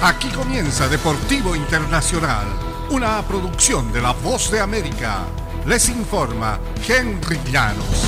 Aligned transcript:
Aquí 0.00 0.28
comienza 0.28 0.86
Deportivo 0.86 1.56
Internacional, 1.56 2.46
una 2.90 3.20
producción 3.26 3.92
de 3.92 4.00
La 4.00 4.12
Voz 4.12 4.48
de 4.48 4.60
América. 4.60 5.24
Les 5.66 5.88
informa 5.88 6.60
Henry 6.86 7.40
Llanos. 7.50 8.04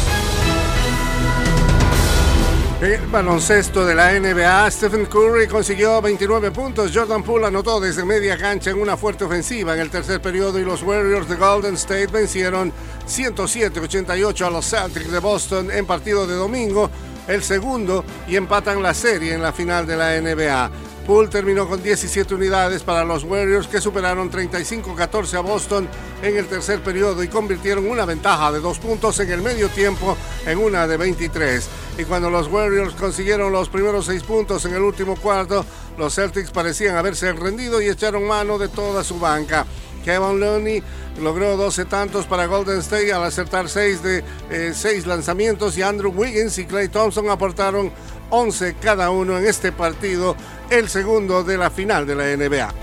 El 2.81 3.09
baloncesto 3.09 3.85
de 3.85 3.97
la 3.97 4.13
NBA, 4.13 4.71
Stephen 4.71 5.07
Curry 5.07 5.49
consiguió 5.49 6.01
29 6.01 6.53
puntos. 6.53 6.93
Jordan 6.95 7.25
Poole 7.25 7.49
anotó 7.49 7.81
desde 7.81 8.05
media 8.05 8.39
cancha 8.39 8.71
en 8.71 8.81
una 8.81 8.97
fuerte 8.97 9.25
ofensiva 9.25 9.75
en 9.75 9.81
el 9.81 9.91
tercer 9.91 10.23
periodo 10.23 10.61
y 10.61 10.65
los 10.65 10.85
Warriors 10.85 11.29
de 11.29 11.35
Golden 11.35 11.75
State 11.75 12.07
vencieron 12.07 12.73
107-88 13.09 14.47
a 14.47 14.51
los 14.51 14.65
Celtics 14.71 15.11
de 15.11 15.19
Boston 15.19 15.73
en 15.73 15.85
partido 15.87 16.25
de 16.25 16.37
domingo, 16.37 16.89
el 17.27 17.43
segundo, 17.43 18.05
y 18.29 18.37
empatan 18.37 18.81
la 18.81 18.95
serie 18.95 19.35
en 19.35 19.43
la 19.43 19.53
final 19.53 19.85
de 19.89 19.97
la 19.97 20.21
NBA. 20.21 20.71
Poole 21.11 21.29
terminó 21.29 21.69
con 21.69 21.83
17 21.83 22.37
unidades 22.37 22.85
para 22.85 23.05
los 23.05 23.25
Warriors 23.25 23.67
que 23.67 23.81
superaron 23.81 24.31
35-14 24.31 25.35
a 25.35 25.41
Boston 25.41 25.89
en 26.23 26.37
el 26.37 26.47
tercer 26.47 26.85
periodo 26.85 27.25
y 27.25 27.27
convirtieron 27.27 27.91
una 27.91 28.05
ventaja 28.05 28.53
de 28.53 28.61
dos 28.61 28.79
puntos 28.79 29.19
en 29.19 29.33
el 29.33 29.43
medio 29.43 29.69
tiempo 29.71 30.17
en 30.47 30.59
una 30.59 30.87
de 30.87 30.97
23. 30.97 31.69
Y 31.99 32.05
cuando 32.05 32.31
los 32.31 32.47
Warriors 32.47 32.95
consiguieron 32.95 33.51
los 33.51 33.69
primeros 33.69 34.07
seis 34.07 34.23
puntos 34.23 34.65
en 34.67 34.75
el 34.75 34.83
último 34.83 35.17
cuarto, 35.17 35.65
los 35.99 36.15
Celtics 36.15 36.53
parecían 36.53 36.95
haberse 36.95 37.33
rendido 37.33 37.83
y 37.83 37.89
echaron 37.89 38.29
mano 38.29 38.57
de 38.57 38.69
toda 38.69 39.03
su 39.03 39.19
banca. 39.19 39.67
Kevin 40.05 40.41
Looney 40.41 40.83
logró 41.21 41.57
12 41.57 41.85
tantos 41.85 42.27
para 42.27 42.47
Golden 42.47 42.79
State 42.79 43.13
al 43.13 43.25
acertar 43.25 43.69
6 43.69 44.03
de 44.03 44.25
6 44.73 44.85
eh, 44.85 45.07
lanzamientos 45.07 45.77
y 45.77 45.83
Andrew 45.83 46.13
Wiggins 46.15 46.59
y 46.59 46.65
Clay 46.65 46.89
Thompson 46.89 47.29
aportaron 47.31 47.93
11 48.31 48.77
cada 48.81 49.11
uno 49.11 49.39
en 49.39 49.47
este 49.47 49.73
partido, 49.73 50.37
el 50.71 50.89
segundo 50.89 51.43
de 51.43 51.59
la 51.59 51.71
final 51.71 52.07
de 52.07 52.15
la 52.15 52.37
NBA. 52.37 52.75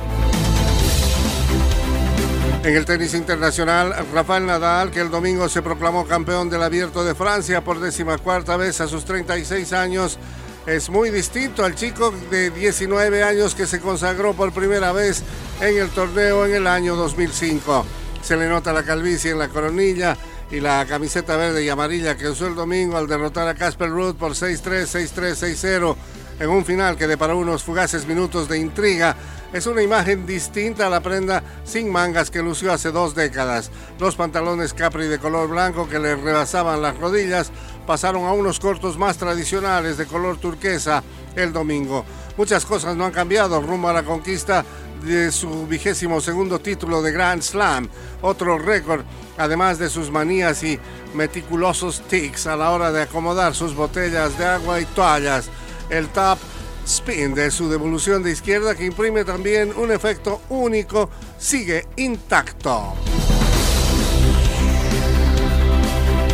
En 2.63 2.75
el 2.75 2.83
tenis 2.83 3.13
internacional, 3.13 3.95
Rafael 4.13 4.45
Nadal, 4.45 4.91
que 4.91 4.99
el 4.99 5.09
domingo 5.09 5.47
se 5.47 5.61
proclamó 5.61 6.05
campeón 6.05 6.49
del 6.49 6.63
Abierto 6.63 7.05
de 7.05 7.15
Francia 7.15 7.63
por 7.63 7.79
décima 7.79 8.17
cuarta 8.17 8.57
vez 8.57 8.81
a 8.81 8.89
sus 8.89 9.05
36 9.05 9.71
años, 9.71 10.19
es 10.67 10.89
muy 10.89 11.09
distinto 11.11 11.63
al 11.63 11.75
chico 11.75 12.13
de 12.29 12.51
19 12.51 13.23
años 13.23 13.55
que 13.55 13.65
se 13.65 13.79
consagró 13.79 14.33
por 14.33 14.51
primera 14.51 14.91
vez 14.91 15.23
en 15.61 15.77
el 15.77 15.89
torneo 15.89 16.45
en 16.45 16.55
el 16.55 16.67
año 16.67 16.97
2005. 16.97 17.85
Se 18.21 18.35
le 18.35 18.49
nota 18.49 18.73
la 18.73 18.83
calvicie 18.83 19.31
en 19.31 19.39
la 19.39 19.47
coronilla 19.47 20.17
y 20.51 20.59
la 20.59 20.85
camiseta 20.85 21.37
verde 21.37 21.63
y 21.63 21.69
amarilla 21.69 22.17
que 22.17 22.27
usó 22.27 22.47
el 22.47 22.55
domingo 22.55 22.97
al 22.97 23.07
derrotar 23.07 23.47
a 23.47 23.55
Casper 23.55 23.89
Ruud 23.89 24.15
por 24.15 24.33
6-3, 24.33 25.11
6-3, 25.13 25.55
6-0 25.55 25.95
en 26.39 26.49
un 26.49 26.65
final 26.65 26.97
que 26.97 27.17
para 27.17 27.35
unos 27.35 27.63
fugaces 27.63 28.05
minutos 28.05 28.47
de 28.47 28.59
intriga 28.59 29.15
es 29.53 29.65
una 29.65 29.81
imagen 29.81 30.25
distinta 30.25 30.87
a 30.87 30.89
la 30.89 31.01
prenda 31.01 31.41
sin 31.63 31.91
mangas 31.91 32.29
que 32.29 32.43
lució 32.43 32.71
hace 32.71 32.91
dos 32.91 33.15
décadas. 33.15 33.71
Los 33.99 34.15
pantalones 34.15 34.73
Capri 34.73 35.07
de 35.07 35.19
color 35.19 35.49
blanco 35.49 35.87
que 35.87 35.99
le 35.99 36.15
rebasaban 36.15 36.81
las 36.81 36.97
rodillas 36.97 37.51
pasaron 37.85 38.25
a 38.25 38.33
unos 38.33 38.59
cortos 38.59 38.97
más 38.97 39.17
tradicionales 39.17 39.97
de 39.97 40.05
color 40.05 40.37
turquesa 40.37 41.03
el 41.35 41.53
domingo. 41.53 42.05
Muchas 42.35 42.65
cosas 42.65 42.95
no 42.95 43.05
han 43.05 43.11
cambiado 43.11 43.61
rumbo 43.61 43.87
a 43.87 43.93
la 43.93 44.03
conquista 44.03 44.65
de 45.03 45.31
su 45.31 45.67
vigésimo 45.67 46.19
segundo 46.19 46.59
título 46.59 47.01
de 47.01 47.11
Grand 47.11 47.41
Slam, 47.41 47.87
otro 48.21 48.57
récord, 48.57 49.03
además 49.37 49.77
de 49.79 49.89
sus 49.89 50.11
manías 50.11 50.63
y 50.63 50.79
meticulosos 51.13 52.01
tics 52.07 52.47
a 52.47 52.55
la 52.55 52.71
hora 52.71 52.91
de 52.91 53.03
acomodar 53.03 53.55
sus 53.55 53.75
botellas 53.75 54.37
de 54.37 54.45
agua 54.45 54.79
y 54.81 54.85
toallas. 54.85 55.49
El 55.89 56.07
top 56.09 56.37
spin 56.85 57.35
de 57.35 57.51
su 57.51 57.69
devolución 57.69 58.23
de 58.23 58.31
izquierda 58.31 58.75
que 58.75 58.85
imprime 58.85 59.25
también 59.25 59.73
un 59.75 59.91
efecto 59.91 60.41
único 60.49 61.09
sigue 61.37 61.85
intacto. 61.97 62.95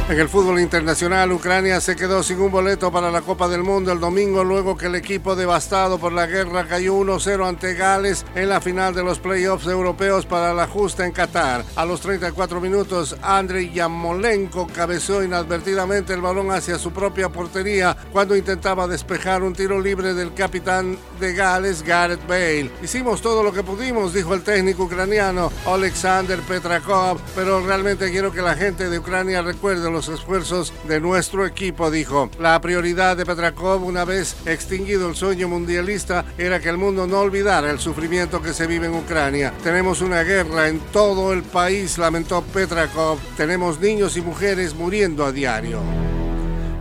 En 0.10 0.20
el 0.20 0.28
fútbol 0.28 0.60
internacional, 0.60 1.32
Ucrania 1.32 1.80
se 1.80 1.96
quedó 1.96 2.24
sin 2.24 2.42
un 2.42 2.52
boleto 2.52 2.92
para 2.92 3.10
la 3.10 3.22
Copa 3.22 3.48
del 3.48 3.64
Mundo 3.64 3.94
el 3.94 4.02
domingo 4.02 4.44
luego 4.44 4.76
que 4.76 4.88
el 4.88 4.96
equipo 4.96 5.34
devastado 5.34 5.98
por 5.98 6.12
la 6.12 6.28
guerra 6.28 6.68
cayó 6.68 6.96
1-0 6.96 7.48
ante 7.48 7.74
Gales 7.74 8.26
en 8.36 8.50
la 8.50 8.60
final 8.60 8.94
de 8.94 9.02
los 9.02 9.20
playoffs 9.20 9.66
europeos 9.66 10.26
para 10.26 10.54
la 10.54 10.68
justa 10.68 11.06
en 11.06 11.14
Qatar. 11.14 11.64
A 11.78 11.86
los 11.86 12.02
34 12.02 12.60
minutos, 12.60 13.16
Andrei 13.22 13.72
Yamolenko 13.72 14.68
cabeceó 14.68 15.24
inadvertidamente 15.24 16.14
el 16.14 16.22
balón 16.22 16.52
hacia 16.52 16.78
su 16.78 16.92
propia 16.92 17.30
portería 17.30 17.96
cuando 18.12 18.36
intentaba 18.36 18.88
despejar 18.88 19.42
un 19.42 19.54
tiro 19.54 19.80
libre 19.80 20.14
del 20.14 20.34
capitán 20.34 20.98
de 21.18 21.34
Gales, 21.34 21.82
Gareth 21.82 22.28
Bale. 22.28 22.70
Hicimos 22.84 23.22
todo 23.22 23.42
lo 23.42 23.54
que 23.54 23.64
pudimos, 23.64 24.14
dijo 24.14 24.34
el 24.34 24.44
técnico 24.44 24.84
ucraniano 24.84 25.50
Alexander 25.66 26.40
Petrakov, 26.42 27.22
pero 27.36 27.66
realmente 27.66 28.12
quiero 28.12 28.34
que 28.34 28.42
la 28.42 28.56
gente 28.56 28.90
de 28.90 29.00
Ucrania 29.00 29.42
recuerde 29.42 29.93
los 29.94 30.10
esfuerzos 30.10 30.74
de 30.88 31.00
nuestro 31.00 31.46
equipo, 31.46 31.90
dijo. 31.90 32.30
La 32.40 32.60
prioridad 32.60 33.16
de 33.16 33.26
Petrakov, 33.26 33.84
una 33.86 34.04
vez 34.04 34.36
extinguido 34.46 35.08
el 35.08 35.16
sueño 35.16 35.48
mundialista, 35.48 36.26
era 36.38 36.60
que 36.60 36.70
el 36.70 36.78
mundo 36.78 37.08
no 37.08 37.20
olvidara 37.20 37.70
el 37.72 37.80
sufrimiento 37.80 38.42
que 38.42 38.54
se 38.54 38.68
vive 38.68 38.88
en 38.88 38.96
Ucrania. 38.96 39.54
Tenemos 39.64 40.02
una 40.02 40.24
guerra 40.24 40.68
en 40.68 40.80
todo 40.92 41.32
el 41.32 41.44
país, 41.44 41.98
lamentó 41.98 42.42
Petrakov. 42.42 43.20
Tenemos 43.38 43.80
niños 43.80 44.18
y 44.18 44.22
mujeres 44.22 44.74
muriendo 44.76 45.26
a 45.26 45.32
diario. 45.32 45.80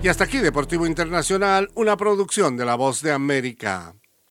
Y 0.03 0.09
hasta 0.09 0.25
aquí 0.25 0.39
Deportivo 0.39 0.87
Internacional, 0.87 1.71
una 1.75 1.97
producción 1.97 2.57
de 2.57 2.65
La 2.65 2.75
Voz 2.75 3.03
de 3.03 3.13
América. 3.13 3.95